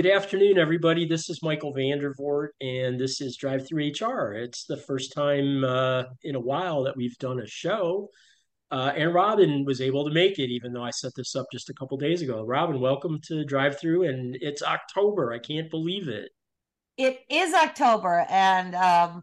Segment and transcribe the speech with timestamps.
[0.00, 1.04] Good afternoon, everybody.
[1.04, 4.32] This is Michael VanDervort, and this is Drive Through HR.
[4.32, 8.08] It's the first time uh, in a while that we've done a show,
[8.70, 11.68] uh, and Robin was able to make it, even though I set this up just
[11.68, 12.42] a couple days ago.
[12.46, 15.34] Robin, welcome to Drive Through, and it's October.
[15.34, 16.30] I can't believe it.
[16.96, 19.22] It is October, and um,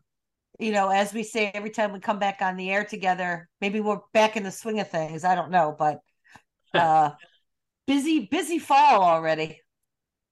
[0.59, 3.79] you know, as we say every time we come back on the air together, maybe
[3.79, 5.23] we're back in the swing of things.
[5.23, 6.01] I don't know, but
[6.75, 7.13] uh,
[7.87, 9.61] busy, busy fall already.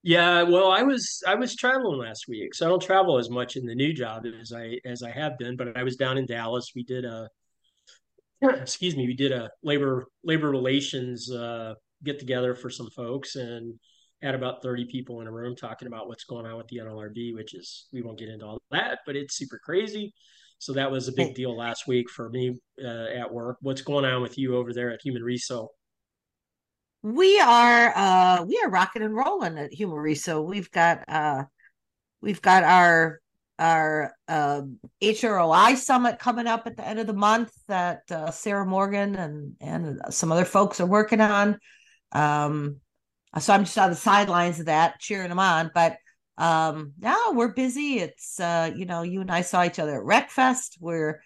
[0.05, 3.55] Yeah, well, I was I was traveling last week, so I don't travel as much
[3.55, 5.57] in the new job as I as I have been.
[5.57, 6.73] But I was down in Dallas.
[6.75, 7.27] We did a
[8.43, 11.73] excuse me, we did a labor labor relations uh,
[12.03, 13.79] get together for some folks and
[14.21, 17.33] had about 30 people in a room talking about what's going on with the NLRB,
[17.33, 20.13] which is we won't get into all that, but it's super crazy.
[20.59, 23.57] So that was a big deal last week for me uh, at work.
[23.61, 25.67] What's going on with you over there at Humareso?
[27.05, 30.43] We are uh we are rocking and rolling at Humareso.
[30.43, 31.43] We've got uh
[32.19, 33.21] we've got our
[33.59, 34.63] our uh,
[35.01, 39.55] HROI summit coming up at the end of the month that uh, Sarah Morgan and
[39.61, 41.59] and some other folks are working on.
[42.11, 42.77] Um,
[43.37, 45.69] so I'm just on the sidelines of that, cheering them on.
[45.75, 45.97] But
[46.39, 47.99] um, now we're busy.
[47.99, 50.77] It's uh, you know, you and I saw each other at RecFest.
[50.79, 51.21] We're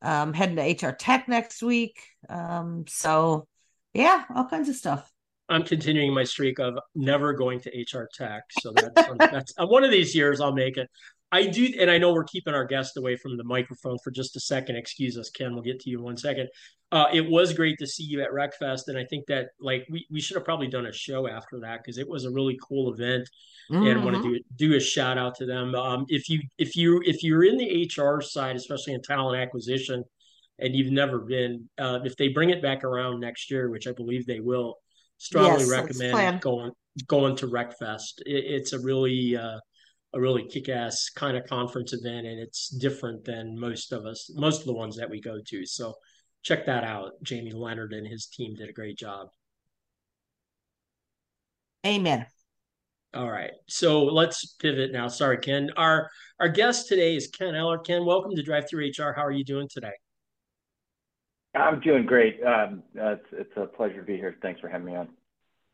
[0.00, 2.00] um, heading to HR Tech next week.
[2.28, 3.48] Um, so
[3.94, 5.10] yeah, all kinds of stuff.
[5.48, 8.44] I'm continuing my streak of never going to HR Tech.
[8.60, 10.88] So that's, that's uh, one of these years I'll make it.
[11.32, 14.36] I do, and I know we're keeping our guest away from the microphone for just
[14.36, 14.76] a second.
[14.76, 15.52] Excuse us, Ken.
[15.52, 16.48] We'll get to you in one second.
[16.92, 20.06] Uh, it was great to see you at RecFest, and I think that like we,
[20.12, 22.94] we should have probably done a show after that because it was a really cool
[22.94, 23.28] event,
[23.68, 23.84] mm-hmm.
[23.84, 25.74] and want to do do a shout out to them.
[25.74, 30.04] Um, if you if you if you're in the HR side, especially in talent acquisition,
[30.60, 33.92] and you've never been, uh, if they bring it back around next year, which I
[33.92, 34.76] believe they will,
[35.18, 36.72] strongly yes, recommend going
[37.06, 38.20] going to RecFest.
[38.26, 39.58] It, it's a really uh,
[40.12, 44.60] a really kick-ass kind of conference event, and it's different than most of us, most
[44.60, 45.66] of the ones that we go to.
[45.66, 45.94] So
[46.42, 47.12] check that out.
[47.22, 49.28] Jamie Leonard and his team did a great job.
[51.86, 52.26] Amen.
[53.12, 55.06] All right, so let's pivot now.
[55.08, 55.70] Sorry, Ken.
[55.76, 56.10] Our
[56.40, 57.84] our guest today is Ken Oehler.
[57.84, 59.12] Ken, welcome to Drive Through HR.
[59.14, 59.92] How are you doing today?
[61.54, 62.42] I'm doing great.
[62.42, 64.36] Um, uh, it's, it's a pleasure to be here.
[64.42, 65.08] Thanks for having me on.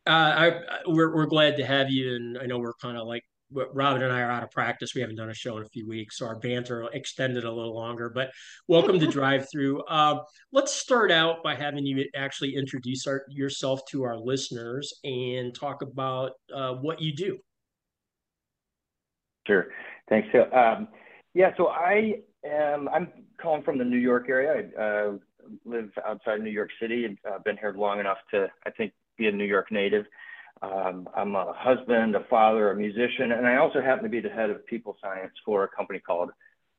[0.07, 3.23] Uh, I, we're we're glad to have you, and I know we're kind of like
[3.51, 4.95] Robin and I are out of practice.
[4.95, 7.75] We haven't done a show in a few weeks, so our banter extended a little
[7.75, 8.09] longer.
[8.09, 8.31] But
[8.67, 9.83] welcome to Drive Through.
[9.91, 10.19] Uh,
[10.53, 15.81] let's start out by having you actually introduce our, yourself to our listeners and talk
[15.81, 17.37] about uh, what you do.
[19.45, 19.67] Sure.
[20.07, 20.29] Thanks.
[20.31, 20.87] So, um,
[21.33, 22.87] yeah, so I am.
[22.87, 23.11] I'm
[23.41, 24.69] calling from the New York area.
[24.79, 25.17] I uh,
[25.65, 29.27] live outside New York City and uh, been here long enough to, I think, be
[29.27, 30.05] a New York native.
[30.61, 34.29] Um, I'm a husband, a father, a musician, and I also happen to be the
[34.29, 36.29] head of people science for a company called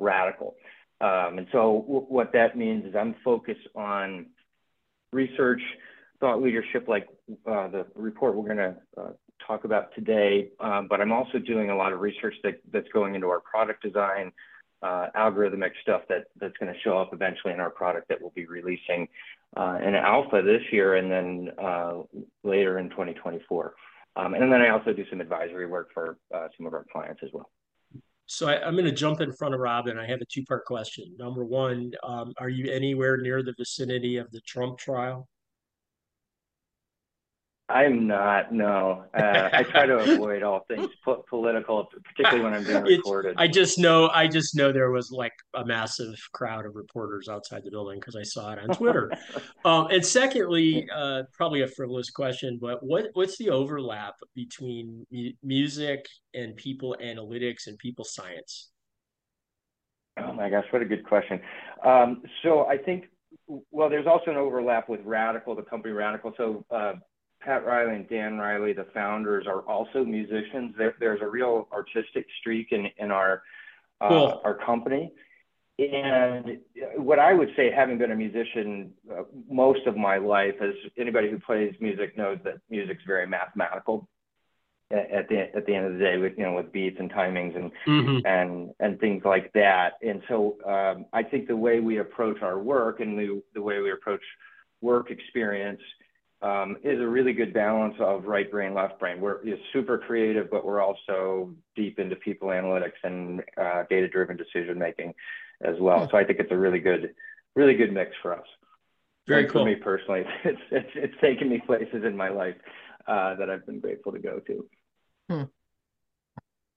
[0.01, 0.55] RADICL.
[1.01, 4.27] Um, and so w- what that means is I'm focused on
[5.13, 5.61] research,
[6.21, 7.09] thought leadership, like
[7.45, 9.11] uh, the report we're going to uh,
[9.45, 10.51] talk about today.
[10.61, 13.83] Um, but I'm also doing a lot of research that, that's going into our product
[13.83, 14.31] design,
[14.83, 18.33] uh, algorithmic stuff that that's going to show up eventually in our product that we'll
[18.35, 19.09] be releasing
[19.57, 22.03] uh, in alpha this year and then uh,
[22.43, 23.75] later in 2024.
[24.17, 27.23] Um, and then I also do some advisory work for uh, some of our clients
[27.23, 27.51] as well.
[28.27, 29.99] So I, am going to jump in front of Robin.
[29.99, 31.15] I have a two-part question.
[31.19, 35.29] Number one, um, are you anywhere near the vicinity of the Trump trial?
[37.73, 38.53] I'm not.
[38.53, 43.35] No, uh, I try to avoid all things po- political, particularly when I'm being recorded.
[43.39, 44.11] I just know.
[44.13, 48.15] I just know there was like a massive crowd of reporters outside the building because
[48.17, 49.11] I saw it on Twitter.
[49.65, 55.33] um, and secondly, uh, probably a frivolous question, but what what's the overlap between mu-
[55.43, 58.71] music and people analytics and people science?
[60.19, 61.41] Oh my gosh, what a good question.
[61.85, 63.05] Um, so I think
[63.71, 66.37] well, there's also an overlap with RADICL, the company RADICL.
[66.37, 66.93] So uh,
[67.45, 70.75] Pat Riley and Dan Riley, the founders, are also musicians.
[70.77, 73.43] There, there's a real artistic streak in in our
[74.01, 74.41] uh, cool.
[74.45, 75.13] our company.
[75.79, 76.59] And
[76.97, 81.31] what I would say, having been a musician uh, most of my life, as anybody
[81.31, 84.09] who plays music knows that music's very mathematical.
[84.91, 87.57] At the at the end of the day, with you know with beats and timings
[87.57, 88.27] and mm-hmm.
[88.27, 89.95] and and things like that.
[90.03, 93.81] And so um, I think the way we approach our work and the the way
[93.81, 94.21] we approach
[94.83, 95.81] work experience
[96.43, 99.21] um, is a really good balance of right brain, left brain.
[99.21, 99.41] We're
[99.73, 105.15] super creative, but we're also deep into people analytics and uh, data driven decision making
[105.63, 106.09] as well.
[106.11, 107.15] So I think it's a really good,
[107.55, 108.47] really good mix for us.
[109.29, 109.63] Very and cool.
[109.63, 112.57] For me personally, it's, it's, it's taken me places in my life
[113.07, 114.67] uh, that I've been grateful to go to.
[115.31, 115.43] Hmm.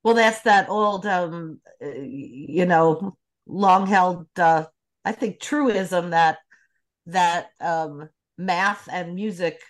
[0.03, 4.65] Well, that's that old, um, you know, long held, uh,
[5.03, 6.37] I think, truism that
[7.07, 9.61] that um, math and music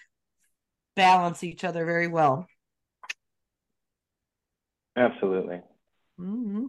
[0.95, 2.47] balance each other very well.
[4.95, 5.61] Absolutely.
[6.19, 6.65] Mm-hmm.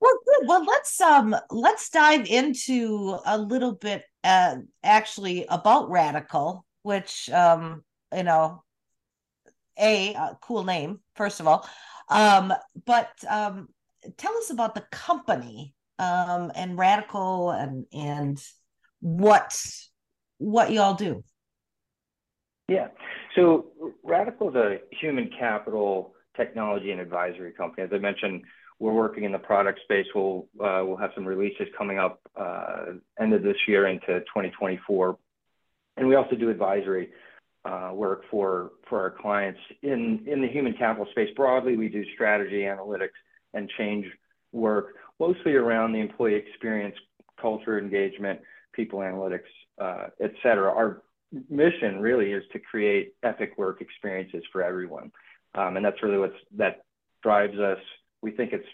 [0.00, 0.48] Well, good.
[0.48, 7.84] Well, let's um let's dive into a little bit uh actually about RADICL, which um
[8.12, 8.64] you know
[9.78, 11.68] a, a cool name first of all,
[12.08, 12.52] um
[12.84, 13.68] but um
[14.16, 18.44] tell us about the company um and RADICL and and
[19.02, 19.54] what
[20.38, 21.22] what y'all do.
[22.68, 22.88] Yeah.
[23.36, 23.66] So
[24.06, 27.82] RADICL is a human capital technology and advisory company.
[27.82, 28.42] As I mentioned,
[28.78, 30.06] we're working in the product space.
[30.14, 35.18] We'll uh, we'll have some releases coming up uh, end of this year into 2024,
[35.96, 37.10] and we also do advisory
[37.64, 41.76] uh, work for for our clients in in the human capital space broadly.
[41.76, 43.18] We do strategy, analytics,
[43.54, 44.06] and change
[44.52, 46.96] work mostly around the employee experience,
[47.40, 48.40] culture, engagement,
[48.72, 50.70] people analytics, uh, et cetera.
[50.70, 51.02] Our
[51.48, 55.10] mission really is to create epic work experiences for everyone.
[55.54, 56.84] Um, and that's really what's that
[57.22, 57.78] drives us.
[58.22, 58.66] We think it's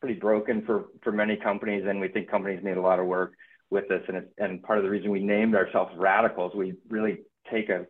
[0.00, 3.32] pretty broken for for many companies, and we think companies need a lot of work
[3.70, 4.02] with this.
[4.08, 7.20] And and part of the reason we named ourselves Radicals, we really
[7.50, 7.86] take a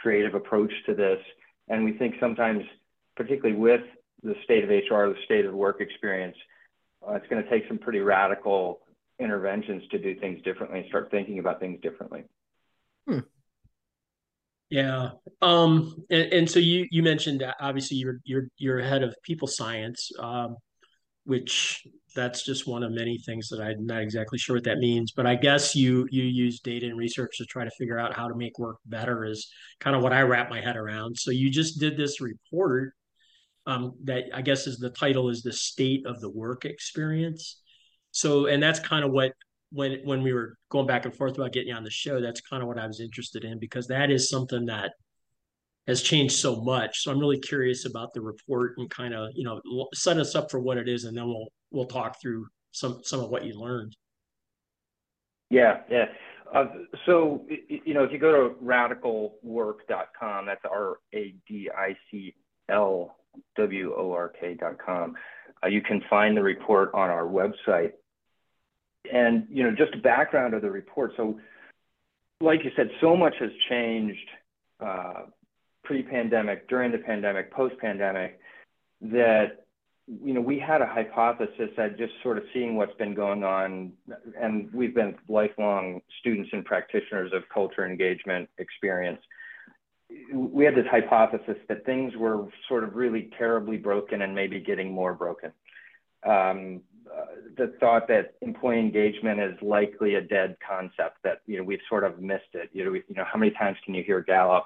[0.00, 1.18] creative approach to this,
[1.68, 2.64] and we think sometimes,
[3.16, 3.82] particularly with
[4.22, 6.36] the state of HR, the state of work experience,
[7.06, 8.80] uh, it's going to take some pretty radical
[9.18, 12.24] interventions to do things differently and start thinking about things differently.
[13.06, 13.20] Hmm.
[14.70, 15.10] Yeah.
[15.40, 19.48] Um, and, and so you you mentioned that obviously you're you're you're head of people
[19.48, 20.56] science, um,
[21.24, 25.12] which that's just one of many things that I'm not exactly sure what that means.
[25.12, 28.28] But I guess you you use data and research to try to figure out how
[28.28, 29.50] to make work better is
[29.80, 31.16] kind of what I wrap my head around.
[31.18, 32.92] So you just did this report
[33.66, 37.60] um, that I guess is the title is the state of the work experience.
[38.18, 39.32] So and that's kind of what
[39.70, 42.40] when when we were going back and forth about getting you on the show, that's
[42.40, 44.92] kind of what I was interested in because that is something that
[45.86, 47.02] has changed so much.
[47.02, 49.60] So I'm really curious about the report and kind of you know
[49.94, 53.20] set us up for what it is, and then we'll we'll talk through some some
[53.20, 53.96] of what you learned.
[55.50, 56.06] Yeah, yeah.
[56.52, 56.66] Uh,
[57.06, 62.34] so you know, if you go to radicalwork.com, that's R A D I C
[62.68, 63.16] L
[63.56, 65.14] W O R K.com,
[65.62, 67.92] uh, you can find the report on our website
[69.12, 71.12] and you know, just background of the report.
[71.16, 71.38] So,
[72.40, 74.28] like you said, so much has changed
[74.80, 75.22] uh,
[75.84, 78.38] pre-pandemic, during the pandemic, post-pandemic,
[79.00, 79.64] that
[80.06, 83.92] you know we had a hypothesis that just sort of seeing what's been going on,
[84.40, 89.20] and we've been lifelong students and practitioners of culture engagement experience.
[90.32, 94.90] We had this hypothesis that things were sort of really terribly broken and maybe getting
[94.92, 95.52] more broken.
[96.26, 96.80] Um,
[97.56, 102.04] the thought that employee engagement is likely a dead concept that you know we've sort
[102.04, 102.70] of missed it.
[102.72, 104.64] You know, we, you know how many times can you hear Gallup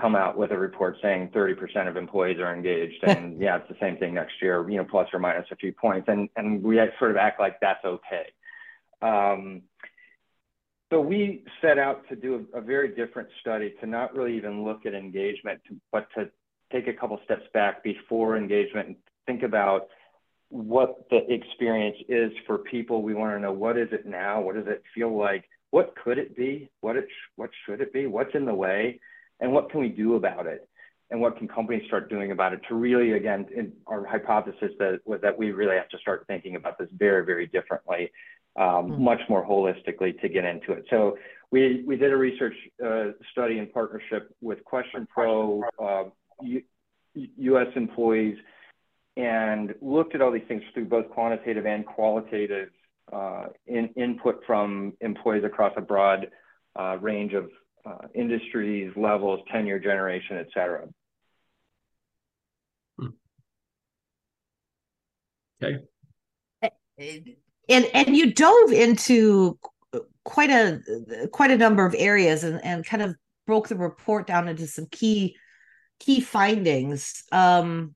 [0.00, 3.76] come out with a report saying 30% of employees are engaged, and yeah, it's the
[3.80, 6.78] same thing next year, you know, plus or minus a few points, and and we
[6.98, 8.26] sort of act like that's okay.
[9.02, 9.62] Um,
[10.92, 14.62] so we set out to do a, a, very different study to not really even
[14.62, 15.60] look at engagement,
[15.90, 16.30] but to
[16.70, 19.88] take a couple steps back before engagement and think about
[20.52, 23.02] what the experience is for people.
[23.02, 24.42] We want to know what is it now?
[24.42, 25.44] What does it feel like?
[25.70, 26.70] What could it be?
[26.82, 28.06] What it what should it be?
[28.06, 29.00] What's in the way?
[29.40, 30.68] And what can we do about it?
[31.10, 35.20] And what can companies start doing about it to really, again, our hypothesis that was
[35.22, 38.12] that we really have to start thinking about this very, very differently,
[38.56, 39.04] um, mm-hmm.
[39.04, 40.84] much more holistically to get into it.
[40.90, 41.16] So
[41.50, 42.54] we we did a research
[42.84, 46.04] uh, study in partnership with QuestionPro, uh,
[46.42, 46.62] U-
[47.14, 47.68] U.S.
[47.74, 48.36] employees
[49.16, 52.68] and looked at all these things through both quantitative and qualitative
[53.12, 56.28] uh, in, input from employees across a broad
[56.78, 57.50] uh, range of
[57.84, 60.86] uh, industries, levels, tenure, generation, et cetera.
[62.98, 63.06] Hmm.
[65.62, 65.78] Okay.
[67.68, 69.58] And and you dove into
[70.24, 70.80] quite a
[71.32, 73.14] quite a number of areas and, and kind of
[73.46, 75.36] broke the report down into some key
[75.98, 77.24] key findings.
[77.32, 77.94] Um,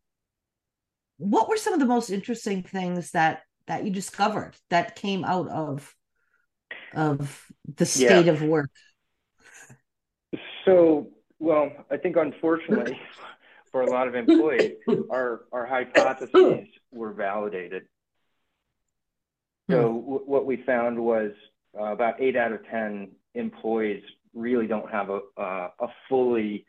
[1.19, 5.49] what were some of the most interesting things that that you discovered that came out
[5.49, 5.95] of
[6.95, 7.47] of
[7.77, 8.33] the state yeah.
[8.33, 8.71] of work
[10.65, 11.09] so
[11.39, 12.99] well i think unfortunately
[13.73, 14.73] for a lot of employees
[15.11, 17.85] our our hypotheses were validated
[19.71, 20.01] so hmm.
[20.01, 21.33] w- what we found was
[21.79, 24.03] uh, about eight out of ten employees
[24.35, 26.67] really don't have a uh, a fully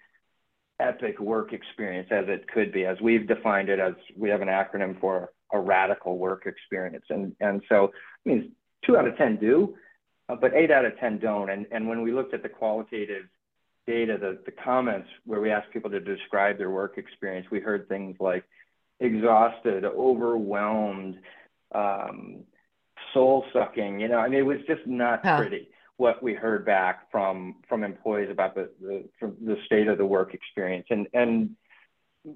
[0.79, 4.48] epic work experience as it could be, as we've defined it as we have an
[4.48, 7.05] acronym for a radical work experience.
[7.10, 7.91] And, and so,
[8.25, 8.51] I mean,
[8.86, 9.75] two out of 10 do,
[10.29, 11.50] uh, but eight out of 10 don't.
[11.50, 13.25] And, and when we looked at the qualitative
[13.88, 17.88] data, the, the comments where we asked people to describe their work experience, we heard
[17.88, 18.43] things like
[19.00, 21.17] exhausted, overwhelmed,
[21.74, 22.43] um,
[23.13, 24.00] soul sucking.
[24.00, 25.38] You know, I mean, it was just not huh.
[25.38, 30.05] pretty what we heard back from from employees about the the, the state of the
[30.05, 30.87] work experience.
[30.89, 31.51] And and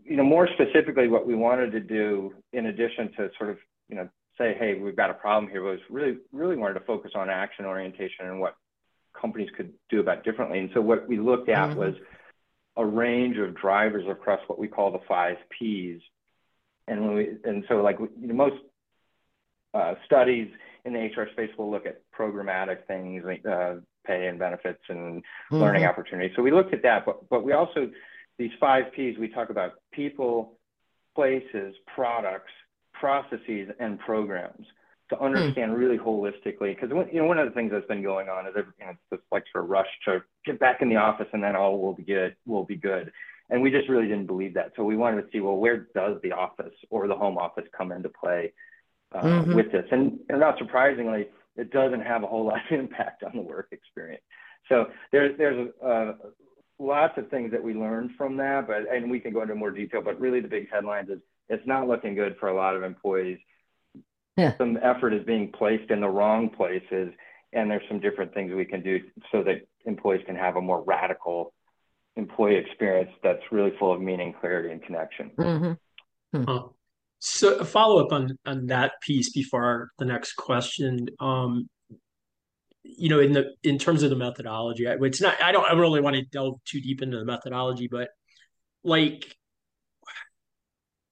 [0.05, 3.57] you know more specifically what we wanted to do in addition to sort of
[3.89, 7.11] you know say hey we've got a problem here was really really wanted to focus
[7.15, 8.55] on action orientation and what
[9.19, 10.59] companies could do about differently.
[10.59, 11.79] And so what we looked at mm-hmm.
[11.79, 11.95] was
[12.77, 16.01] a range of drivers across what we call the five P's.
[16.87, 18.55] And when we and so like you know most
[19.73, 20.49] uh, studies
[20.85, 23.75] in the HR space will look at programmatic things like uh,
[24.05, 25.57] pay and benefits and mm-hmm.
[25.57, 26.31] learning opportunities.
[26.35, 27.89] So we looked at that, but but we also
[28.37, 30.57] these five P's we talk about people,
[31.15, 32.51] places, products,
[32.93, 34.65] processes, and programs
[35.09, 35.25] to hmm.
[35.25, 35.77] understand mm.
[35.77, 36.75] really holistically.
[36.75, 39.19] Because you know one of the things that's been going on is you know, this
[39.31, 42.03] like sort of rush to get back in the office and then all will be
[42.03, 43.11] good will be good.
[43.49, 44.71] And we just really didn't believe that.
[44.77, 47.91] So we wanted to see well where does the office or the home office come
[47.91, 48.53] into play
[49.13, 49.55] uh, mm-hmm.
[49.55, 49.85] with this.
[49.91, 53.67] And, and not surprisingly, it doesn't have a whole lot of impact on the work
[53.71, 54.23] experience.
[54.69, 56.13] So there's there's uh,
[56.79, 59.71] lots of things that we learned from that, but and we can go into more
[59.71, 60.01] detail.
[60.01, 63.39] But really, the big headlines is it's not looking good for a lot of employees.
[64.37, 64.57] Yeah.
[64.57, 67.11] Some effort is being placed in the wrong places,
[67.53, 68.99] and there's some different things we can do
[69.31, 71.53] so that employees can have a more radical
[72.15, 75.31] employee experience that's really full of meaning, clarity, and connection.
[75.37, 76.43] Mm-hmm.
[76.43, 76.57] Hmm.
[77.23, 81.07] So a follow up on on that piece before the next question.
[81.19, 81.69] Um,
[82.83, 85.39] you know, in the in terms of the methodology, it's not.
[85.39, 85.63] I don't.
[85.63, 88.09] I don't really want to delve too deep into the methodology, but
[88.83, 89.35] like,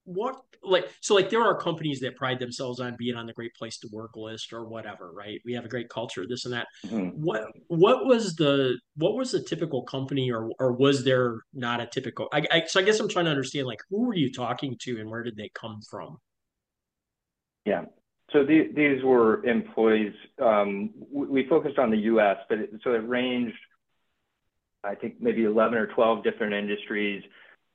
[0.09, 3.53] what like so like there are companies that pride themselves on being on the great
[3.53, 5.39] place to work list or whatever right?
[5.45, 6.67] We have a great culture this and that.
[6.85, 7.21] Mm-hmm.
[7.21, 11.85] what what was the what was the typical company or or was there not a
[11.85, 14.77] typical I, I so i guess i'm trying to understand like who were you talking
[14.81, 16.17] to and where did they come from?
[17.65, 17.85] Yeah.
[18.31, 23.07] So the, these were employees um, we focused on the us but it, so it
[23.07, 23.57] ranged
[24.83, 27.23] i think maybe 11 or 12 different industries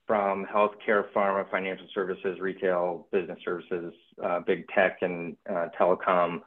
[0.06, 3.92] from healthcare, pharma, financial services, retail, business services,
[4.22, 6.40] uh, big tech, and uh, telecom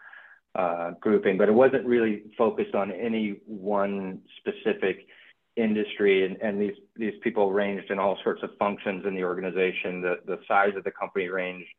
[0.56, 5.08] uh, grouping, but it wasn't really focused on any one specific
[5.56, 6.26] industry.
[6.26, 10.02] And, and these these people ranged in all sorts of functions in the organization.
[10.02, 11.70] The the size of the company ranged.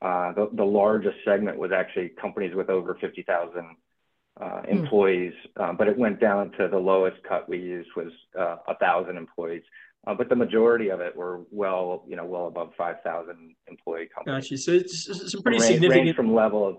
[0.00, 3.76] Uh, the, largest segment was actually companies with over 50,000
[4.40, 4.70] uh, hmm.
[4.70, 9.16] employees, but it went down to the lowest cut we used was uh, a thousand
[9.16, 9.64] employees.
[10.06, 14.44] Uh, but the majority of it were well, you know, well above 5,000 employee companies.
[14.44, 14.58] Gotcha.
[14.58, 16.76] So it's some pretty range, significant range from level of.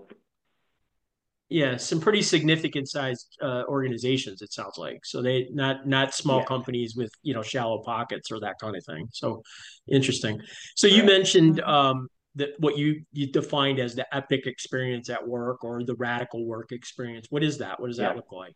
[1.48, 4.40] Yeah, some pretty significant sized uh, organizations.
[4.40, 6.44] It sounds like so they not not small yeah.
[6.44, 9.08] companies with you know shallow pockets or that kind of thing.
[9.12, 9.42] So
[9.88, 10.40] interesting.
[10.76, 11.06] So you right.
[11.06, 15.96] mentioned um, that what you you defined as the epic experience at work or the
[15.96, 17.26] radical work experience.
[17.30, 17.80] What is that?
[17.80, 18.54] What does that look like?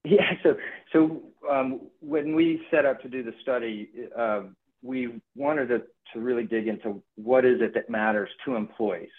[0.04, 0.32] Yeah.
[0.42, 0.56] So,
[0.92, 4.42] so um, when we set up to do the study, uh,
[4.82, 5.82] we wanted to,
[6.14, 9.10] to really dig into what is it that matters to employees.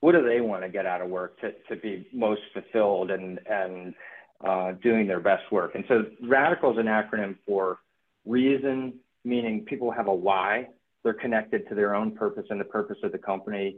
[0.00, 3.40] What do they want to get out of work to, to be most fulfilled and,
[3.50, 3.94] and
[4.42, 5.74] uh, doing their best work?
[5.74, 7.78] And so RADICL is an acronym for
[8.24, 8.94] reason,
[9.24, 10.68] meaning people have a why.
[11.02, 13.76] They're connected to their own purpose and the purpose of the company.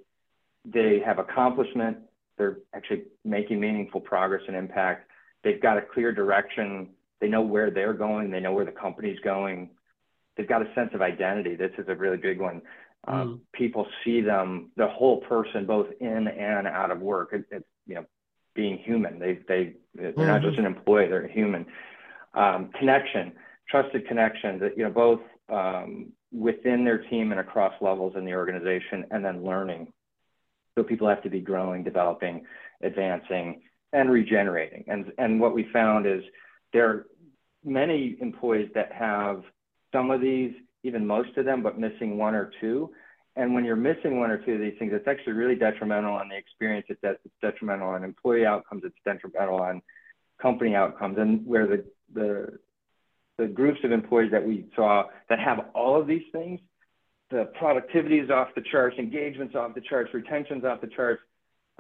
[0.65, 1.99] They have accomplishment.
[2.37, 5.09] They're actually making meaningful progress and impact
[5.45, 6.91] They've got a clear direction.
[7.21, 8.31] They know where they're going.
[8.31, 9.71] They know where the company's going.
[10.37, 11.57] They've got a sense of identity.
[11.57, 12.63] This is a really big one.
[13.07, 13.41] Um, mm.
[13.53, 17.31] People see them, the whole person, both in and out of work.
[17.33, 18.07] It, it's you know,
[18.55, 19.19] being human.
[19.19, 20.27] They they they're mm-hmm.
[20.27, 21.09] not just an employee.
[21.09, 21.67] They're a human.
[22.35, 23.33] Um, connection,
[23.69, 24.59] trusted connection.
[24.61, 29.25] That you know both um, within their team and across levels in the organization, and
[29.25, 29.93] then learning.
[30.77, 32.47] So people have to be growing, developing,
[32.83, 34.85] advancing, and regenerating.
[34.89, 36.23] And, and what we found is
[36.73, 37.07] there are
[37.65, 39.43] many employees that have
[39.93, 42.91] some of these, even most of them, but missing one or two.
[43.37, 46.29] And when you're missing one or two of these things, it's actually really detrimental on
[46.29, 46.87] the experience.
[46.89, 48.83] It's, it's detrimental on employee outcomes.
[48.85, 49.83] It's detrimental on
[50.41, 51.17] company outcomes.
[51.19, 52.59] And where the, the,
[53.39, 56.61] the groups of employees that we saw that have all of these things,
[57.31, 61.23] the productivity is off the charts, engagement's off the charts, retention's off the charts.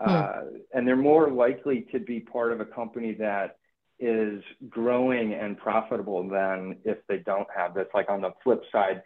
[0.04, 0.42] Uh,
[0.74, 3.56] and they're more likely to be part of a company that
[4.00, 7.86] is growing and profitable than if they don't have this.
[7.94, 9.02] Like on the flip side,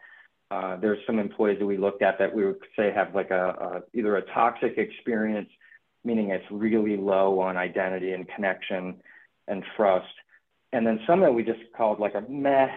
[0.50, 3.82] uh, there's some employees that we looked at that we would say have like a,
[3.94, 5.50] a either a toxic experience,
[6.04, 8.96] meaning it's really low on identity and connection
[9.48, 10.06] and trust,
[10.72, 12.68] and then some that we just called like a meh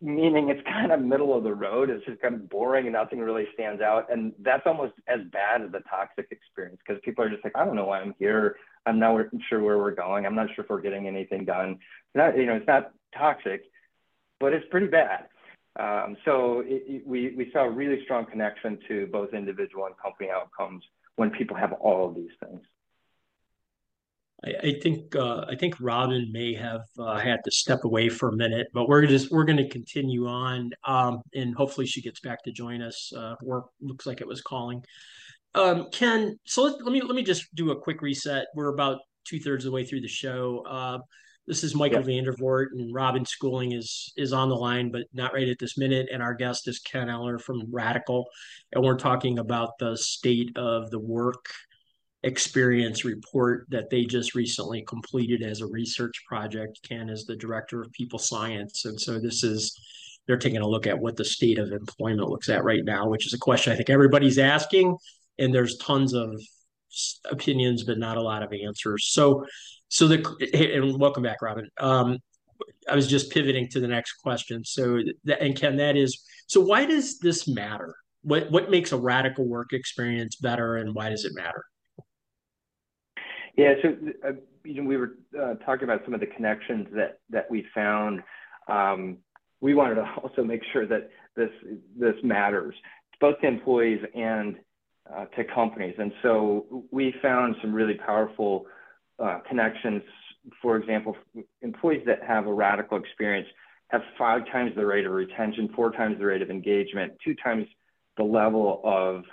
[0.00, 1.90] meaning it's kind of middle of the road.
[1.90, 4.10] It's just kind of boring and nothing really stands out.
[4.10, 7.64] And that's almost as bad as the toxic experience because people are just like, I
[7.64, 8.56] don't know why I'm here.
[8.86, 10.24] I'm not sure where we're going.
[10.24, 11.78] I'm not sure if we're getting anything done.
[12.14, 13.64] Not, you know, it's not toxic,
[14.38, 15.26] but it's pretty bad.
[15.78, 19.94] Um, so it, it, we, we saw a really strong connection to both individual and
[19.98, 20.82] company outcomes
[21.16, 22.62] when people have all of these things.
[24.44, 28.30] I, I think uh, I think Robin may have uh, had to step away for
[28.30, 32.20] a minute, but we're just we're going to continue on, um, and hopefully she gets
[32.20, 33.12] back to join us.
[33.14, 34.82] Uh, work looks like it was calling.
[35.54, 38.46] Um, Ken, so let, let, me let me just do a quick reset.
[38.54, 40.64] We're about two thirds of the way through the show.
[40.68, 40.98] Uh,
[41.46, 42.24] this is Michael yep.
[42.24, 46.08] VanDervort, and Robin Schooling is is on the line, but not right at this minute.
[46.12, 48.24] And our guest is Ken Oehler from RADICL,
[48.72, 51.44] and we're talking about the state of the work
[52.22, 56.78] experience report that they just recently completed as a research project.
[56.86, 58.84] Ken is the director of people science.
[58.84, 59.74] And so this is,
[60.26, 63.26] they're taking a look at what the state of employment looks at right now, which
[63.26, 64.96] is a question I think everybody's asking.
[65.38, 66.30] And there's tons of
[67.30, 69.12] opinions, but not a lot of answers.
[69.12, 69.46] So,
[69.88, 71.68] so the, and welcome back, Robin.
[71.78, 72.18] Um,
[72.88, 74.62] I was just pivoting to the next question.
[74.64, 75.00] So,
[75.40, 77.94] and Ken, that is, so why does this matter?
[78.22, 81.64] What, what makes a radical work experience better and why does it matter?
[83.56, 83.74] Yeah.
[83.82, 84.32] So, uh,
[84.64, 88.22] you know, we were uh, talking about some of the connections that that we found.
[88.68, 89.18] Um,
[89.60, 91.50] we wanted to also make sure that this
[91.98, 92.74] this matters
[93.20, 94.56] both to employees and
[95.14, 95.94] uh, to companies.
[95.98, 98.66] And so we found some really powerful
[99.18, 100.02] uh, connections.
[100.62, 101.16] For example,
[101.60, 103.46] employees that have a radical experience
[103.88, 107.66] have five times the rate of retention, four times the rate of engagement, two times
[108.16, 109.24] the level of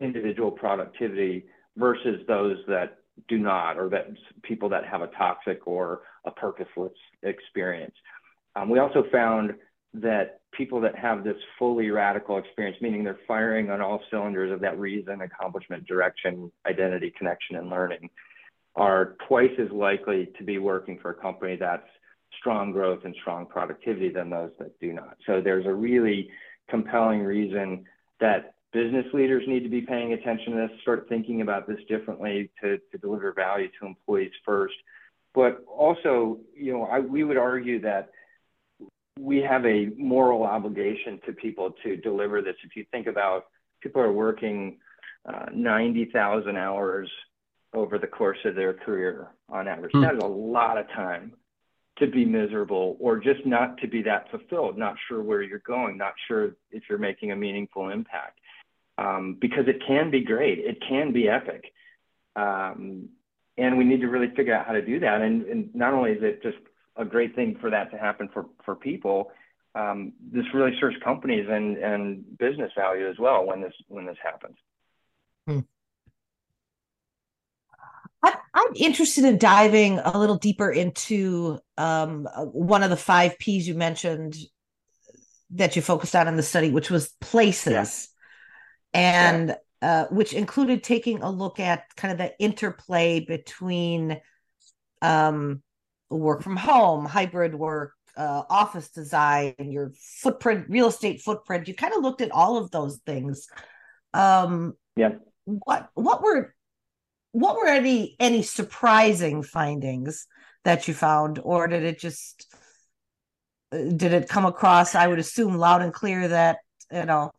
[0.00, 1.46] individual productivity
[1.76, 2.98] versus those that
[3.28, 4.08] do not, or that
[4.42, 7.94] people that have a toxic or a purposeless experience.
[8.56, 9.54] Um, we also found
[9.94, 14.60] that people that have this fully radical experience, meaning they're firing on all cylinders of
[14.60, 18.10] that reason, accomplishment, direction, identity, connection, and learning,
[18.76, 21.86] are twice as likely to be working for a company that's
[22.40, 25.16] strong growth and strong productivity than those that do not.
[25.26, 26.28] So there's a really
[26.68, 27.84] compelling reason
[28.20, 32.50] that business leaders need to be paying attention to this, start thinking about this differently
[32.60, 34.74] to, to deliver value to employees first.
[35.32, 38.10] But also, you know, I, we would argue that
[39.18, 42.56] we have a moral obligation to people to deliver this.
[42.64, 43.46] If you think about
[43.80, 44.78] people are working
[45.24, 47.08] uh, 90,000 hours
[47.74, 49.92] over the course of their career on average.
[49.92, 50.02] Mm.
[50.02, 51.32] That is a lot of time
[51.98, 55.96] to be miserable or just not to be that fulfilled, not sure where you're going,
[55.96, 58.40] not sure if you're making a meaningful impact
[58.98, 60.58] um, because it can be great.
[60.58, 61.64] It can be epic.
[62.36, 63.08] Um,
[63.56, 65.20] and we need to really figure out how to do that.
[65.20, 66.58] And, and, not only is it just
[66.96, 69.30] a great thing for that to happen for, for people,
[69.74, 74.16] um, this really serves companies and, and business value as well when this when this
[74.22, 74.56] happens.
[75.46, 75.60] Hmm.
[78.54, 83.74] I'm interested in diving a little deeper into um, one of the five P's you
[83.74, 84.36] mentioned
[85.50, 88.08] that you focused on in the study, which was places.
[88.94, 94.18] And uh, which included taking a look at kind of the interplay between
[95.02, 95.62] um,
[96.08, 101.68] work from home, hybrid work, uh, office design, your footprint, real estate footprint.
[101.68, 103.46] You kind of looked at all of those things.
[104.14, 105.16] Um, yeah.
[105.44, 106.54] What what were
[107.32, 110.26] what were any any surprising findings
[110.64, 112.54] that you found, or did it just
[113.72, 114.94] uh, did it come across?
[114.94, 116.58] I would assume loud and clear that
[116.90, 117.32] you know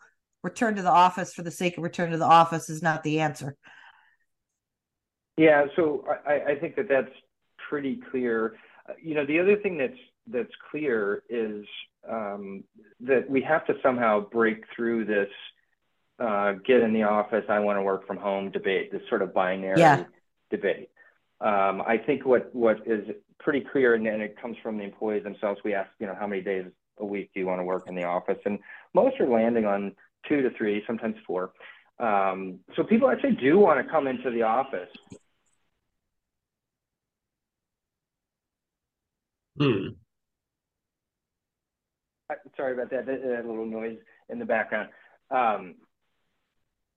[0.45, 3.19] return to the office for the sake of return to the office is not the
[3.19, 3.57] answer.
[5.37, 7.11] Yeah, so I, I think that that's
[7.69, 8.55] pretty clear.
[8.87, 11.65] Uh, you know, the other thing that's that's clear is
[12.09, 12.63] um,
[13.01, 15.29] that we have to somehow break through this
[16.19, 19.33] uh, get in the office, I want to work from home debate, this sort of
[19.33, 20.05] binary yeah.
[20.49, 20.89] debate.
[21.41, 23.05] Um, I think what what is
[23.39, 25.59] pretty clear, and, and it comes from the employees themselves.
[25.65, 26.65] We ask, you know, how many days
[26.99, 28.37] a week do you want to work in the office?
[28.45, 28.59] And
[28.93, 29.93] most are landing on
[30.27, 31.51] two to three, sometimes four.
[31.99, 34.89] Um, so people actually do want to come into the office.
[39.59, 39.87] Hmm.
[42.57, 43.05] Sorry about that.
[43.05, 43.97] That, that little noise
[44.29, 44.89] in the background.
[45.31, 45.75] Um,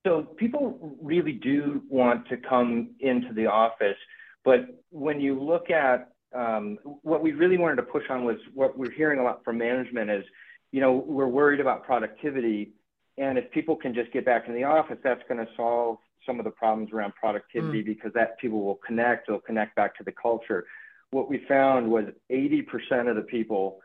[0.06, 3.96] so people really do want to come into the office,
[4.44, 4.60] but
[4.90, 8.90] when you look at um, what we really wanted to push on was what we're
[8.90, 10.24] hearing a lot from management is,
[10.72, 12.72] you know, we're worried about productivity,
[13.18, 16.38] and if people can just get back in the office, that's going to solve some
[16.38, 17.86] of the problems around productivity mm.
[17.86, 20.64] because that people will connect, they'll connect back to the culture.
[21.10, 23.78] What we found was 80% of the people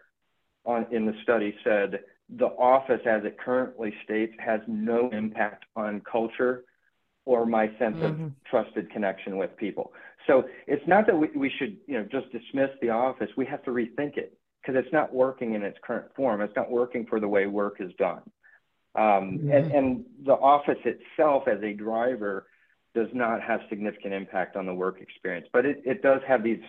[0.65, 6.01] on in the study said the office as it currently states has no impact on
[6.09, 6.63] culture
[7.25, 8.25] or my sense mm-hmm.
[8.25, 9.93] of trusted connection with people.
[10.27, 13.29] So it's not that we, we should, you know, just dismiss the office.
[13.37, 16.41] We have to rethink it because it's not working in its current form.
[16.41, 18.21] It's not working for the way work is done.
[18.95, 19.51] Um, mm-hmm.
[19.51, 22.45] and, and the office itself as a driver
[22.93, 26.61] does not have significant impact on the work experience, but it, it does have these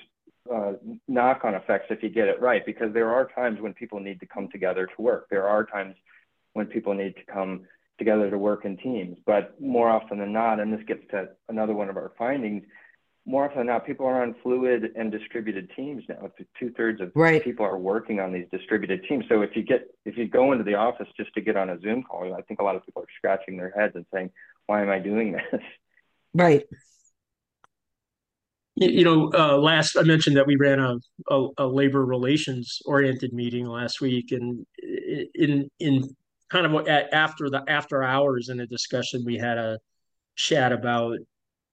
[0.53, 0.73] uh,
[1.07, 4.27] knock-on effects if you get it right, because there are times when people need to
[4.27, 5.27] come together to work.
[5.29, 5.97] There are times
[6.55, 7.67] when people need to come
[7.99, 11.75] together to work in teams, but more often than not, and this gets to another
[11.75, 12.65] one of our findings,
[13.27, 16.31] more often than not, people are on fluid and distributed teams now.
[16.59, 17.43] Two thirds of right.
[17.43, 19.25] people are working on these distributed teams.
[19.29, 21.81] So if you get if you go into the office just to get on a
[21.81, 24.31] Zoom call, I think a lot of people are scratching their heads and saying,
[24.67, 25.61] "Why am I doing this?"
[26.37, 26.65] Right.
[28.75, 30.97] You know, uh, last I mentioned that we ran a,
[31.31, 34.67] a, a labor relations oriented meeting last week, and
[35.37, 36.17] in in
[36.51, 39.79] kind of after the after hours in a discussion, we had a
[40.35, 41.19] chat about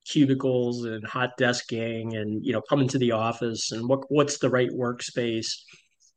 [0.08, 4.50] cubicles and hot desking and you know coming to the office and what what's the
[4.50, 5.50] right workspace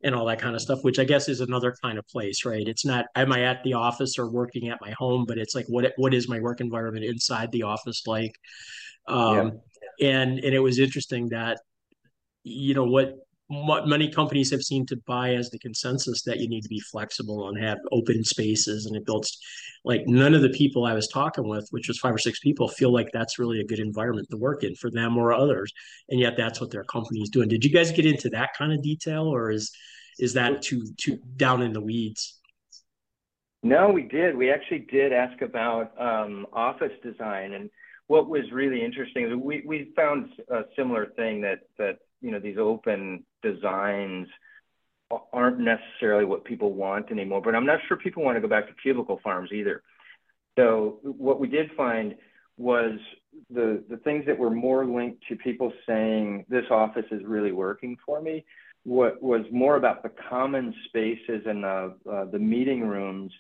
[0.03, 2.66] and all that kind of stuff which i guess is another kind of place right
[2.66, 5.66] it's not am i at the office or working at my home but it's like
[5.68, 8.33] what what is my work environment inside the office like
[9.07, 9.61] um
[9.99, 10.09] yeah.
[10.09, 11.59] and and it was interesting that
[12.42, 13.14] you know what
[13.49, 16.81] what many companies have seemed to buy as the consensus that you need to be
[16.81, 19.39] flexible and have open spaces and it builds
[19.85, 22.69] like none of the people i was talking with which was five or six people
[22.69, 25.75] feel like that's really a good environment to work in for them or others
[26.09, 27.49] and yet that's what their company is doing.
[27.49, 29.73] Did you guys get into that kind of detail or is
[30.19, 32.41] is that too too down in the weeds?
[33.63, 34.37] No we did.
[34.37, 37.71] We actually did ask about um, office design and
[38.07, 42.57] what was really interesting we, we found a similar thing that that you know these
[42.59, 44.27] open designs
[45.33, 47.43] aren't necessarily what people want anymore.
[47.43, 49.83] But I'm not sure people want to go back to cubicle farms either.
[50.59, 52.15] So what we did find
[52.57, 52.99] was
[53.51, 57.97] the the things that were more linked to people saying this office is really working
[58.07, 58.45] for me.
[58.85, 63.33] What was more about the common spaces and the uh, the meeting rooms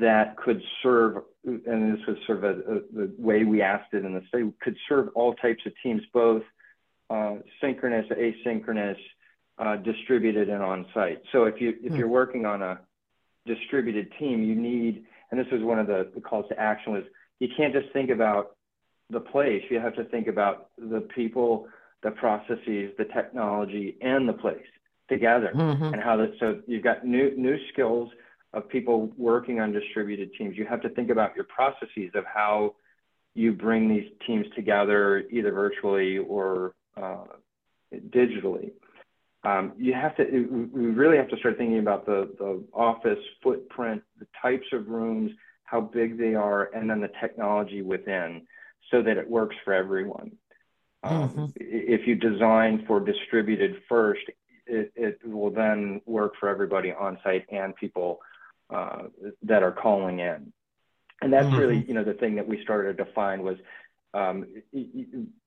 [0.00, 4.04] that could serve, and this was sort of a, a, the way we asked it
[4.04, 6.42] in the study, could serve all types of teams, both
[7.60, 8.96] synchronous, asynchronous,
[9.58, 11.22] uh, distributed, and on-site.
[11.32, 11.96] So if you if hmm.
[11.96, 12.80] you're working on a
[13.46, 17.04] distributed team, you need, and this was one of the, the calls to action was
[17.38, 18.56] you can't just think about
[19.10, 19.62] the place.
[19.70, 21.68] You have to think about the people,
[22.02, 24.66] the processes, the technology, and the place
[25.08, 25.84] together, mm-hmm.
[25.84, 26.32] and how that.
[26.40, 28.10] So you've got new new skills
[28.52, 30.56] of people working on distributed teams.
[30.56, 32.74] You have to think about your processes of how
[33.34, 37.24] you bring these teams together, either virtually or uh,
[37.94, 38.72] digitally.
[39.44, 40.24] Um, you have to,
[40.72, 45.30] we really have to start thinking about the, the office footprint, the types of rooms,
[45.64, 48.42] how big they are, and then the technology within
[48.90, 50.32] so that it works for everyone.
[51.02, 51.44] Um, mm-hmm.
[51.56, 54.22] If you design for distributed first,
[54.66, 58.20] it, it will then work for everybody on site and people
[58.70, 59.04] uh,
[59.42, 60.52] that are calling in.
[61.22, 61.56] And that's mm-hmm.
[61.56, 63.56] really, you know, the thing that we started to find was
[64.16, 64.46] um,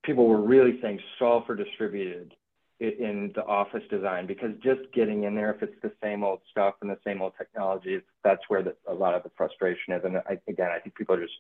[0.03, 2.36] people were really saying solve for distributed
[2.79, 6.75] in the office design because just getting in there, if it's the same old stuff
[6.82, 10.01] and the same old technologies, that's where the, a lot of the frustration is.
[10.05, 11.34] And I, again, I think people are just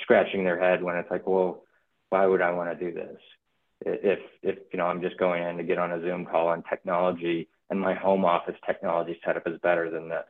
[0.00, 1.64] scratching their head when it's like, well,
[2.10, 3.18] why would I want to do this?
[3.84, 6.62] If, if, you know, I'm just going in to get on a Zoom call on
[6.62, 10.24] technology and my home office technology setup is better than this.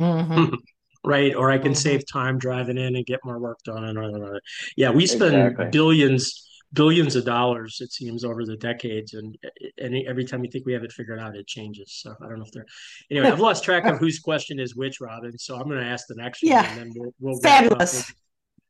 [0.00, 0.54] Mm-hmm.
[1.08, 1.34] right?
[1.34, 1.78] Or I can mm-hmm.
[1.78, 3.82] save time driving in and get more work done.
[3.82, 4.40] And
[4.76, 5.70] yeah, we spend exactly.
[5.72, 9.36] billions, billions of dollars it seems over the decades, and
[9.78, 11.98] and every time we think we have it figured out, it changes.
[12.02, 12.66] So I don't know if they're
[13.10, 13.28] anyway.
[13.28, 15.36] I've lost track of whose question is which, Robin.
[15.38, 16.60] So I'm going to ask the next yeah.
[16.60, 18.12] one, and then we'll, we'll fabulous.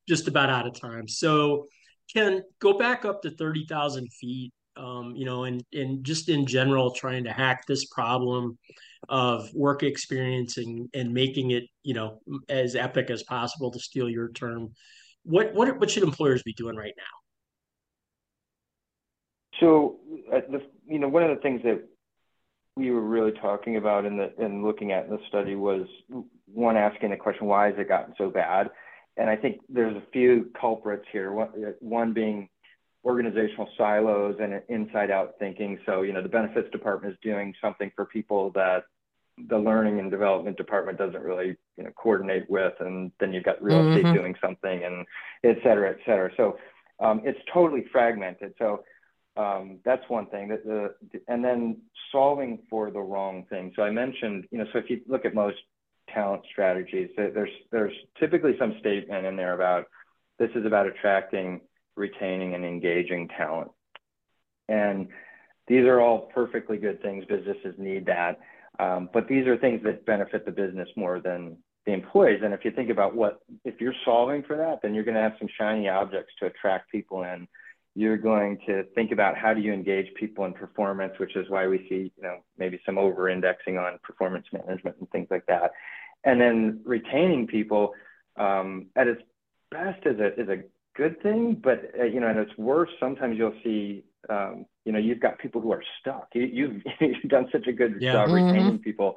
[0.08, 1.08] Just about out of time.
[1.08, 1.66] So
[2.10, 4.52] ken go back up to thirty thousand feet.
[4.78, 8.58] Um, you know, and and just in general, trying to hack this problem
[9.08, 14.08] of work experience and, and making it, you know, as epic as possible to steal
[14.08, 14.72] your term.
[15.24, 17.18] What what what should employers be doing right now?
[19.60, 19.96] So,
[20.32, 21.82] uh, the, you know, one of the things that
[22.76, 25.86] we were really talking about in the and looking at in the study was
[26.46, 28.70] one asking the question, why has it gotten so bad?
[29.16, 31.32] And I think there's a few culprits here.
[31.32, 31.48] One,
[31.80, 32.48] one being
[33.08, 35.78] organizational silos and inside out thinking.
[35.86, 38.80] So, you know, the benefits department is doing something for people that
[39.52, 42.74] the learning and development department doesn't really, you know, coordinate with.
[42.80, 44.20] And then you've got real estate mm-hmm.
[44.20, 45.06] doing something and
[45.50, 46.30] et cetera, et cetera.
[46.36, 46.44] So
[47.00, 48.52] um, it's totally fragmented.
[48.58, 48.68] So
[49.36, 50.94] um, that's one thing that the,
[51.32, 51.60] and then
[52.12, 53.72] solving for the wrong thing.
[53.76, 55.58] So I mentioned, you know, so if you look at most
[56.12, 59.84] talent strategies, there's, there's typically some statement in there about
[60.40, 61.60] this is about attracting
[61.98, 63.70] retaining and engaging talent.
[64.68, 65.08] And
[65.66, 67.24] these are all perfectly good things.
[67.26, 68.38] Businesses need that.
[68.78, 72.40] Um, but these are things that benefit the business more than the employees.
[72.44, 75.22] And if you think about what, if you're solving for that, then you're going to
[75.22, 77.48] have some shiny objects to attract people in.
[77.94, 81.66] You're going to think about how do you engage people in performance, which is why
[81.66, 85.72] we see, you know, maybe some over indexing on performance management and things like that.
[86.24, 87.94] And then retaining people
[88.36, 89.22] um, at its
[89.70, 90.62] best is a, is a
[90.98, 92.90] good thing, but uh, you know, and it's worse.
[92.98, 96.28] Sometimes you'll see, um, you know, you've got people who are stuck.
[96.34, 98.12] You, you've you've done such a good yeah.
[98.12, 98.46] job mm-hmm.
[98.46, 99.16] retaining people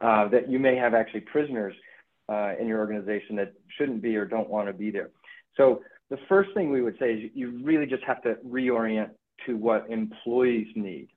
[0.00, 1.74] uh, that you may have actually prisoners
[2.28, 5.10] uh, in your organization that shouldn't be or don't want to be there.
[5.56, 9.10] So the first thing we would say is you really just have to reorient
[9.46, 11.08] to what employees need.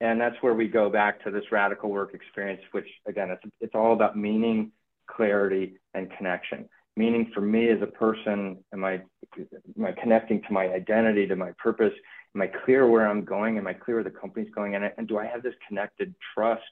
[0.00, 3.74] And that's where we go back to this radical work experience, which again, it's, it's
[3.74, 4.72] all about meaning,
[5.06, 10.52] clarity, and connection meaning for me as a person am i am i connecting to
[10.52, 11.92] my identity to my purpose?
[12.34, 13.58] Am i clear where i'm going?
[13.58, 14.74] Am i clear where the company's going?
[14.74, 16.62] And, and do i have this connected trust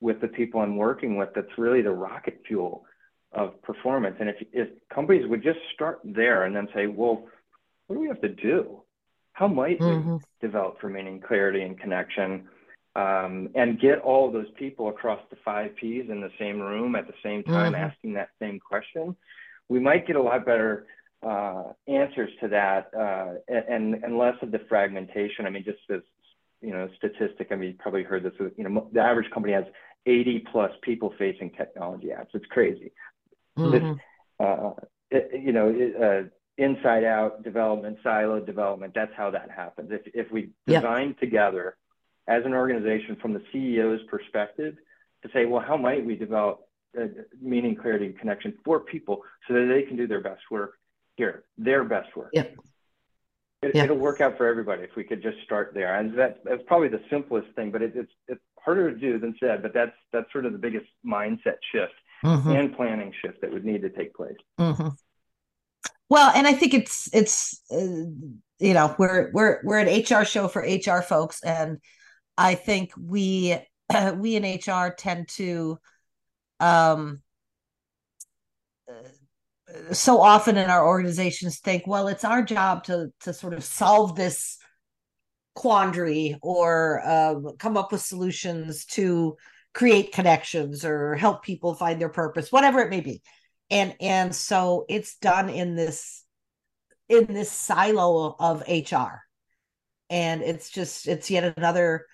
[0.00, 2.84] with the people i'm working with that's really the rocket fuel
[3.32, 4.16] of performance?
[4.20, 7.26] And if, if companies would just start there and then say well
[7.86, 8.82] what do we have to do?
[9.32, 10.12] How might mm-hmm.
[10.12, 12.48] we develop for meaning clarity and connection
[12.96, 17.06] um, and get all those people across the five P's in the same room at
[17.06, 17.82] the same time, mm-hmm.
[17.82, 19.16] asking that same question,
[19.68, 20.86] we might get a lot better
[21.22, 25.46] uh, answers to that uh, and, and less of the fragmentation.
[25.46, 26.00] I mean, just as
[26.60, 27.48] you know, statistic.
[27.50, 28.32] I mean, you probably heard this.
[28.56, 29.64] You know, the average company has
[30.06, 32.28] 80 plus people facing technology apps.
[32.34, 32.92] It's crazy.
[33.58, 33.94] Mm-hmm.
[34.38, 34.72] uh,
[35.10, 36.28] it, you know, it, uh,
[36.62, 38.92] inside out development, silo development.
[38.94, 39.90] That's how that happens.
[39.90, 41.76] If if we design together
[42.30, 44.76] as an organization from the CEO's perspective
[45.22, 46.66] to say, well, how might we develop
[46.98, 47.06] uh,
[47.40, 50.74] meaning, clarity, and connection for people so that they can do their best work
[51.16, 52.30] here, their best work.
[52.32, 52.56] Yep.
[53.62, 55.94] It, will work out for everybody if we could just start there.
[55.94, 59.36] And that, that's probably the simplest thing, but it, it's it's harder to do than
[59.38, 59.60] said.
[59.60, 61.92] But that's that's sort of the biggest mindset shift
[62.24, 62.50] mm-hmm.
[62.50, 64.38] and planning shift that would need to take place.
[64.58, 64.88] Mm-hmm.
[66.08, 67.76] Well, and I think it's it's uh,
[68.58, 71.78] you know we're we're we're an HR show for HR folks, and
[72.40, 73.58] I think we
[74.16, 75.78] we in HR tend to
[76.58, 77.20] um,
[79.92, 84.16] so often in our organizations think, well, it's our job to to sort of solve
[84.16, 84.56] this
[85.54, 89.36] quandary or uh, come up with solutions to
[89.74, 93.20] create connections or help people find their purpose, whatever it may be.
[93.68, 96.24] And and so it's done in this
[97.10, 99.20] in this silo of HR.
[100.08, 102.06] And it's just it's yet another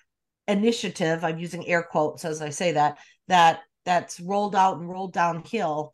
[0.47, 1.23] initiative.
[1.23, 5.93] I'm using air quotes as I say that that that's rolled out and rolled downhill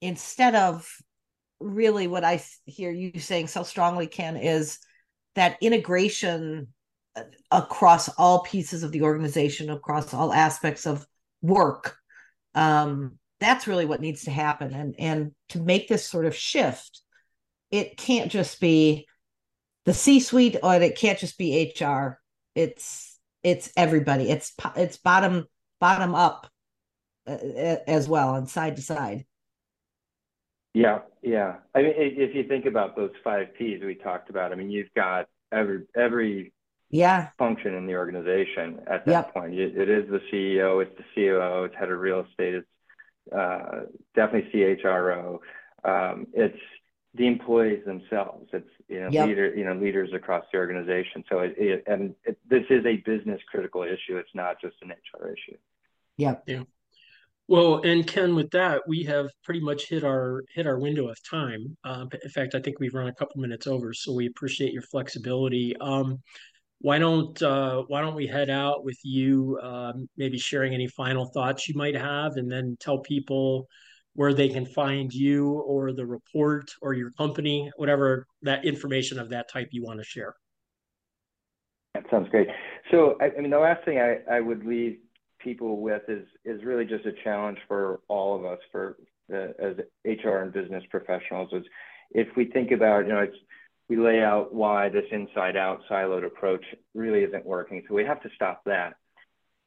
[0.00, 0.88] instead of
[1.60, 4.78] really what I hear you saying so strongly, Ken, is
[5.34, 6.68] that integration
[7.16, 11.06] uh, across all pieces of the organization, across all aspects of
[11.42, 11.96] work.
[12.54, 14.72] Um, that's really what needs to happen.
[14.72, 17.00] And and to make this sort of shift,
[17.70, 19.06] it can't just be
[19.84, 22.20] the C-suite or it can't just be HR.
[22.54, 23.13] It's
[23.44, 24.30] it's everybody.
[24.30, 25.46] It's it's bottom
[25.78, 26.48] bottom up
[27.26, 27.36] uh,
[27.86, 29.24] as well and side to side.
[30.72, 31.56] Yeah, yeah.
[31.74, 34.92] I mean, if you think about those five P's we talked about, I mean, you've
[34.96, 36.52] got every every
[36.90, 39.34] yeah function in the organization at that yep.
[39.34, 39.54] point.
[39.54, 42.68] It, it is the CEO, it's the COO, it's head of real estate, it's
[43.32, 43.82] uh,
[44.16, 45.38] definitely CHRO.
[45.84, 46.58] Um, it's
[47.14, 48.48] the employees themselves.
[48.52, 49.28] It's you know yep.
[49.28, 51.24] leader you know leaders across the organization.
[51.30, 54.16] So it, it and it, this is a business critical issue.
[54.16, 55.56] It's not just an HR issue.
[56.16, 56.36] Yeah.
[56.46, 56.62] Yeah.
[57.46, 61.18] Well, and Ken, with that, we have pretty much hit our hit our window of
[61.28, 61.76] time.
[61.84, 64.82] Uh, in fact, I think we've run a couple minutes over, so we appreciate your
[64.82, 65.76] flexibility.
[65.76, 66.22] Um,
[66.80, 71.26] why don't uh, why don't we head out with you, um, maybe sharing any final
[71.26, 73.68] thoughts you might have, and then tell people
[74.14, 79.28] where they can find you or the report or your company, whatever that information of
[79.30, 80.34] that type you want to share.
[81.94, 82.48] That sounds great.
[82.90, 84.98] So, I, I mean, the last thing I, I would leave
[85.38, 88.96] people with is is really just a challenge for all of us for
[89.32, 91.64] uh, as HR and business professionals is
[92.12, 93.36] if we think about you know it's
[93.88, 97.82] we lay out why this inside out siloed approach really isn't working.
[97.86, 98.94] So we have to stop that.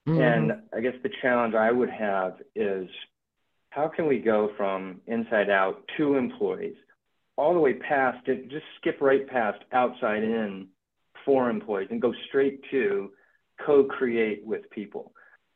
[0.07, 0.21] Mm-hmm.
[0.21, 2.87] And I guess the challenge I would have is
[3.77, 6.75] how can we go from inside out to employees
[7.37, 10.67] all the way past it, just skip right past outside in
[11.23, 13.11] for employees and go straight to
[13.63, 15.11] co-create with people.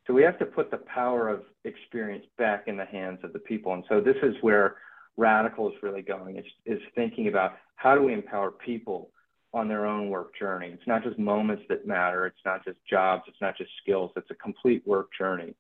[0.06, 3.40] So we have to put the power of experience back in the hands of the
[3.40, 3.74] people.
[3.74, 4.76] And so this is where
[5.18, 9.10] RADICL is really going, is, is thinking about how do we empower people
[9.52, 10.68] on their own work journey.
[10.68, 12.28] It's not just moments that matter.
[12.28, 13.24] It's not just jobs.
[13.28, 14.12] It's not just skills.
[14.16, 15.56] It's a complete work journey.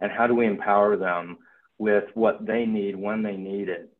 [0.00, 1.36] And how do we empower them
[1.78, 3.92] with what they need when they need it?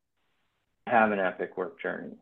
[0.86, 2.16] Have an epic work journey.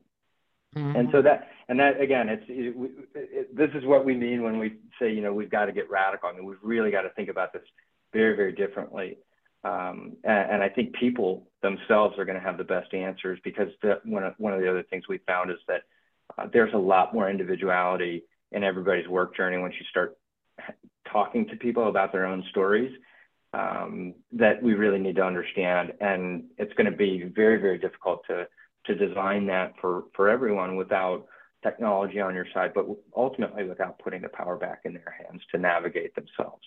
[0.77, 0.97] Mm-hmm.
[0.97, 2.75] And so that, and that again, it's it,
[3.14, 5.88] it, this is what we mean when we say, you know, we've got to get
[5.90, 6.29] radical.
[6.29, 7.62] I mean, we've really got to think about this
[8.12, 9.19] very, very differently.
[9.64, 13.69] Um, and, and, I think people themselves are going to have the best answers because
[13.83, 15.83] the, one, of, one of the other things we found is that
[16.38, 20.16] uh, there's a lot more individuality in everybody's work journey once you start
[21.11, 22.92] talking to people about their own stories
[23.52, 25.92] um, that we really need to understand.
[26.00, 28.46] And it's going to be very, very difficult to
[28.87, 31.26] to design that for for everyone without
[31.62, 35.59] technology on your side, but ultimately without putting the power back in their hands to
[35.59, 36.62] navigate themselves.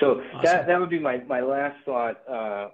[0.00, 0.40] So awesome.
[0.42, 2.68] that that would be my my last thought uh,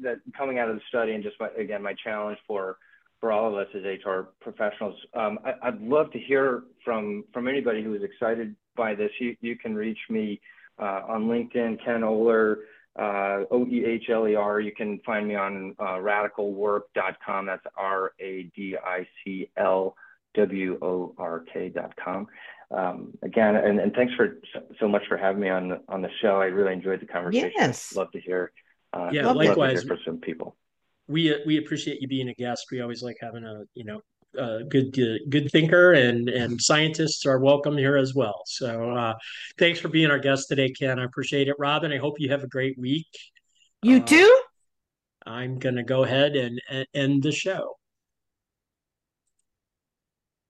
[0.00, 2.78] that coming out of the study and just my, again my challenge for
[3.20, 4.96] for all of us as HR professionals.
[5.14, 9.10] Um, I, would love to hear from from anybody who is excited by this.
[9.20, 10.40] You you can reach me
[10.78, 12.56] uh, on LinkedIn, Ken Oehler
[12.98, 14.60] uh, O E H L E R.
[14.60, 17.46] You can find me on uh, radiclwork.com.
[17.46, 19.96] That's R A D I C L
[20.34, 22.26] W O R K.com.
[22.70, 24.38] Um, again, and, and thanks for
[24.80, 26.40] so much for having me on on the show.
[26.40, 27.52] I really enjoyed the conversation.
[27.54, 27.94] Yes.
[27.94, 28.52] Love to hear.
[28.92, 29.84] Uh, yeah, likewise.
[29.84, 30.56] for some people.
[31.08, 32.66] We we appreciate you being a guest.
[32.70, 34.02] We always like having a you know
[34.38, 34.92] uh, good
[35.28, 38.42] good thinker and and scientists are welcome here as well.
[38.46, 39.14] So uh,
[39.58, 40.98] thanks for being our guest today, Ken.
[40.98, 41.92] I appreciate it, Robin.
[41.92, 43.06] I hope you have a great week.
[43.82, 44.40] You uh, too.
[45.26, 47.76] I'm gonna go ahead and, and end the show.